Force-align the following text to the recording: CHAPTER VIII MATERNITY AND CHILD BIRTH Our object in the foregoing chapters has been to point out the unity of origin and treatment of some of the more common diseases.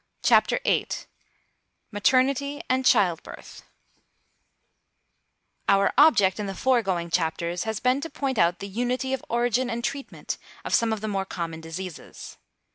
CHAPTER 0.23 0.59
VIII 0.65 1.05
MATERNITY 1.91 2.63
AND 2.67 2.87
CHILD 2.87 3.21
BIRTH 3.21 3.61
Our 5.69 5.93
object 5.95 6.39
in 6.39 6.47
the 6.47 6.55
foregoing 6.55 7.11
chapters 7.11 7.65
has 7.65 7.79
been 7.79 8.01
to 8.01 8.09
point 8.09 8.39
out 8.39 8.57
the 8.57 8.67
unity 8.67 9.13
of 9.13 9.23
origin 9.29 9.69
and 9.69 9.83
treatment 9.83 10.39
of 10.65 10.73
some 10.73 10.91
of 10.91 11.01
the 11.01 11.07
more 11.07 11.25
common 11.25 11.61
diseases. 11.61 12.37